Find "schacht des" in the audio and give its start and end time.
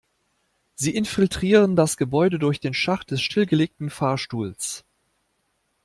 2.73-3.21